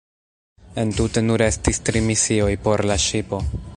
[0.83, 3.43] Entute nur estis tri misioj por la ŝipo.